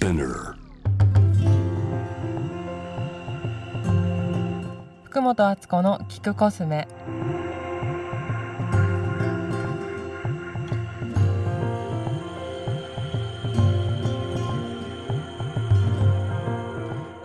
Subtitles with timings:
[0.00, 0.54] Spinner.
[5.04, 6.88] 福本敦子の聞くコスメ。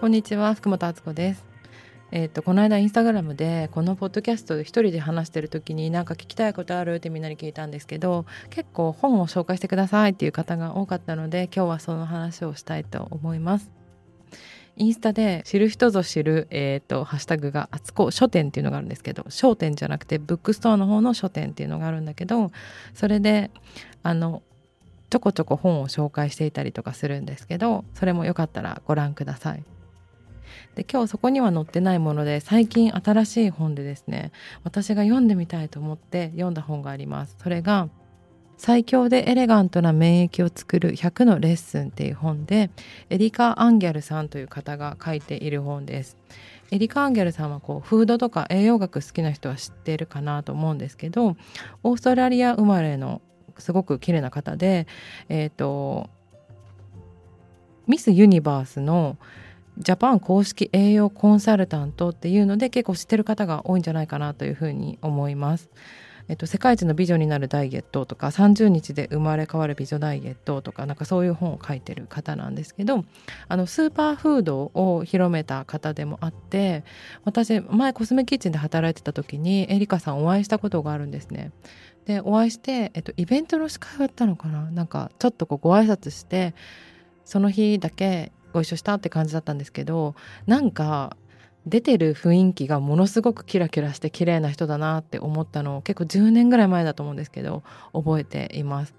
[0.02, 1.55] こんにちは福本敦子です
[2.18, 13.70] えーと、この間インスタグラムでこのポッドキャストで一人で話してる時に何か聞きたいことあるってみんなに聞いたんですけど結構本を紹介してくださいっていう方が多かったので今日はその話をしたいと思います。
[14.78, 22.52] インスタで知る人ぞ知る、えーと、ハッシュタグが「あつこ書店」っていうのがあるんですけど商店じゃなくてブックストアの方の書店っていうのがあるんだけど
[22.94, 23.52] それで
[24.04, 24.42] あの
[25.10, 29.75] ちょこちょこ本を紹介していたりとかするんですけどそれもよかったらご覧ください。
[30.76, 34.32] で今日そこには載ってないもので最近新しい本でですね
[34.64, 37.36] 私が読んでみたいと思って読んだ本があります。
[37.42, 37.90] それが
[38.58, 42.70] 最強でエレガントな免疫を作る100のレッスンっていう本で
[43.10, 46.18] エリカ・アンギャルさんという方が書いている本です。
[46.72, 51.38] エリカ・アンギャルさんはこうフードとか栄養学好きな人は知ってるかなと思うんですけど
[51.84, 53.22] オーストラリア生まれの
[53.58, 54.88] すごく綺麗な方で
[55.30, 56.10] えっ、ー、と
[57.88, 59.18] ミス・ユニバースの
[59.78, 65.70] ジャパン公式栄養コンサルタントっていうので結構知ってる方が多いんじゃないかなというふうに思います。
[66.28, 73.06] えっと、世界一の美女になるダイエットとか30日で生まれ変わる美女ダイエットとかなんかそういう本を書いてる方なんですけど
[73.48, 76.84] あのスーパーフードを広めた方でもあって
[77.26, 81.52] 私前コスメキッチンで働いてた時にエリカさんお会いしたことがあるんですね。
[82.08, 84.72] でお会いして、えっと、イベントの司会をやったのかな？
[84.72, 86.56] なんかちょっとこうご挨拶して
[87.24, 90.16] その日だけご一緒したって感じだったんですけど
[90.48, 91.18] なんか
[91.66, 98.94] 出てる雰囲気がものすごくキラキラして綺麗な人だなって思ったのを結構10年ぐらい前だと思うんですけど覚えています。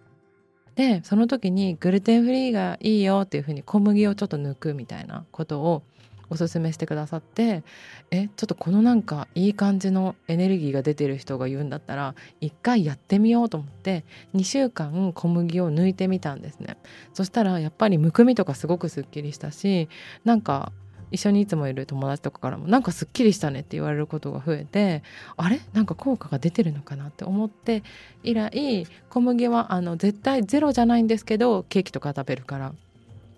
[0.75, 5.83] でその時にグルテンフリーがいいよっていうふうに小麦をちょっと抜くみたいなことを
[6.29, 7.63] おすすめしてくださって
[8.11, 16.77] えちょっとこのなんかいい感じのエネルギーが出てる人が言うんだったら一回やってみようと思って2週間小麦を抜いてみたんですね。
[17.15, 19.89] そしたらやっぱりむくみとかすごくすっきりしたし
[20.25, 20.73] なんか
[21.13, 25.05] 一緒にいつもいる友達とかからもなんかすっきりしたねって言われることが増えて
[25.37, 25.61] あれ？
[25.73, 27.85] なんか効果が出てるのかなって思って
[28.25, 32.73] 以来小麦はあの絶対ゼロじゃないんですけどケーキとか食べるから。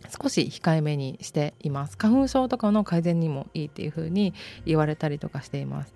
[0.08, 1.96] 少し控えめにしています。
[1.96, 5.94] 花粉症とかの改善にもいいっていう風に言われたりとかしています。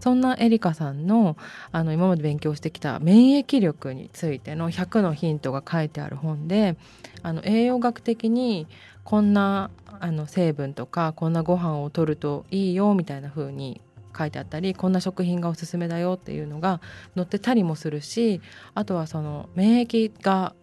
[0.00, 1.36] そんなエリカさんの
[1.72, 6.76] あの今まで勉強してきた免疫力についての100のヒントが書いてある本で
[7.22, 8.66] あの栄養学的に
[9.04, 9.70] こんな
[10.00, 13.80] あの成分とかこんなご飯をとるといいよみたいな風に
[14.16, 16.80] 書いてあったりこんな食品がおすすめだよっていうのが
[17.14, 18.40] 載ってたりもするし
[18.74, 20.54] あとはその免疫が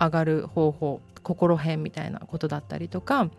[0.00, 3.30] 上がる方法心編みたいなことだったりとか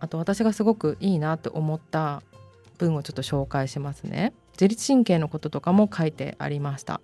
[0.00, 2.22] あと私がすごくいいなと思った
[2.78, 4.32] 文をちょっと紹介しますね。
[4.52, 7.00] 自律神経のこととかも書いてありました。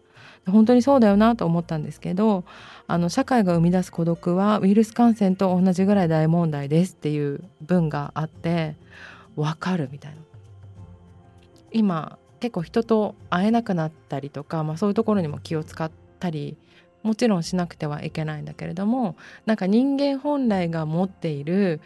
[0.46, 2.44] 本当にそうだよなと思ったんですけど
[2.86, 8.76] あの社会が生み出す孤独はウイルス感染と同じぐらい大問題ですっていう文があって
[9.36, 10.18] わかるみたいな
[11.72, 15.90] 今結構人と会えなくなったりとか、まあ、そういうところにも気を使っ
[16.20, 16.56] たり
[17.04, 19.14] もちろんしなくてはいけないんだけれども
[19.46, 21.80] なんか人間本来が持っている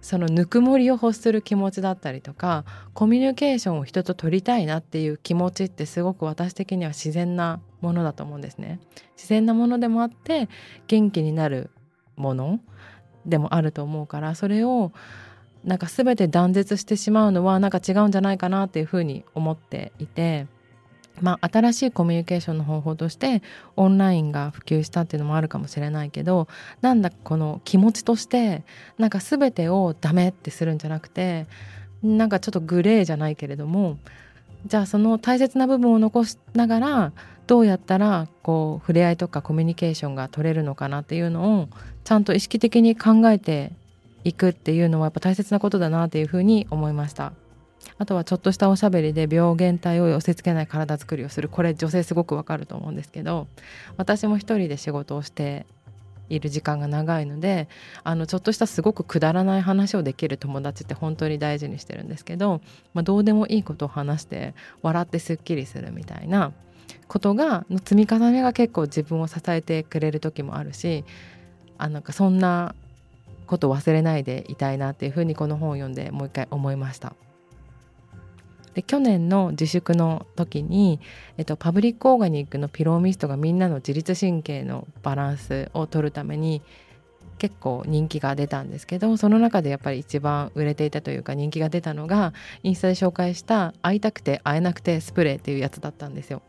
[0.00, 2.64] そのぬくもりを欲する気持ちだったりとか
[2.94, 8.80] コミュニケーションを人と取りたいなっていう気持ちってすごく私的には自然なものだと思うんですね。
[9.16, 10.48] 自然なものでもあって
[10.86, 11.70] 元気になる
[12.16, 12.60] もの
[13.26, 14.92] でもあると思うからそれを
[15.64, 20.46] なんか全て断絶してしまうのはなんか違うんじゃないかなっていうふうに思っていて。
[21.20, 23.42] まあ、新しいコミュニケーションの方法として
[23.76, 26.48] オンラインが普及したっていうのもあるかもしれないけど
[26.80, 28.64] なんだこの気持ちとして
[28.98, 31.46] なんか全てをダメってするんじゃなくて
[32.02, 33.98] なんかちょっとグレーじゃないけれども
[34.66, 37.12] じゃあその大切な部分を残しながら
[37.46, 41.68] どうやったらこう触れ合いとかコミュニケーションが取れるのかなっていうのを
[42.04, 43.72] ちゃんと意識的に考えて
[44.24, 47.32] いくっていうのはやっぱ大切なことだなっていうふうに思いました。
[47.98, 53.46] あとはちょっとしたおしゃべりで病原体を寄せ付けない体づくりをするこれ女性すごくわかると思うんですけど
[53.96, 55.66] 私も一人で仕事をして
[56.30, 57.68] いる時間が長いので
[58.04, 62.60] あのちょっとしたすごくくだらない話をできる友達って本当に大事にしてるんですけど、
[62.94, 66.52] まあ、どうでもいいことを話して笑ってすっきりするみたいな
[67.08, 71.04] ことがの積み重ねが結構自分を支えてくれる時もあるし
[71.76, 72.74] あなんかそんな
[73.46, 77.14] こと忘れないでいたいなっていうふうにこの本を読んでもう一回思いました。
[78.74, 81.00] で去年の自粛の時に、
[81.36, 86.62] えっと、パブリックオーガニックのピローミストがみんなの自律神経のバランスを取るために
[87.38, 96.42] 結構人気が出たんですけどその中でやっぱり一番売れていたというか人気が出たのがインスタで紹介した「会いたくて会えなくてスプレー」っていうやつだったんですよ。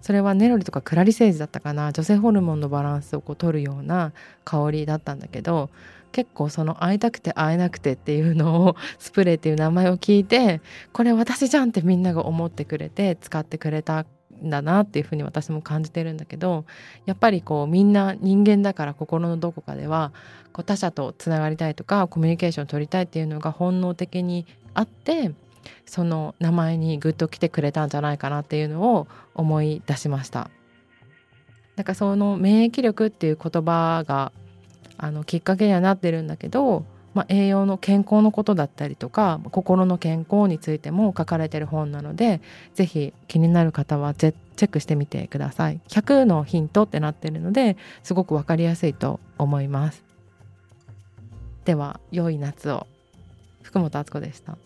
[0.00, 4.12] それはネロリとかクラリセージだったかな女性ホルモンのバランスをこう取るような
[4.44, 5.70] 香りだったんだけど
[6.12, 10.60] 結構その会いたくて会えなくてっていうのをスプレーっていう名前を聞いて
[10.92, 14.06] これ私じゃんってみんなが思ってくれて使ってくれたん
[14.50, 16.64] だなっていうふうに私も感じてるんだけど
[17.06, 20.12] やっぱりこうみんな人間だから心のどこかでは
[20.52, 25.32] こう他者とつながりたいとかコミュニケーションを取りたいっていうのが本能的にあって
[25.84, 30.50] その名前にグッと来てくれたんじゃないかなっていうのを思い出しました。
[31.76, 34.32] なんかその免疫力っていう言葉が
[34.98, 36.84] あのきっかけにはなってるんだけど、
[37.14, 42.40] まあ、栄養の健康のことだったりとか心の健康についても書かれてる本なので
[42.74, 45.80] 是非気になる方はチェックしてみてください。
[45.88, 50.04] 100のヒントってなってるのですごく分かりやすいと思います。
[51.64, 52.86] では良い夏を
[53.62, 54.56] 福本敦子でした。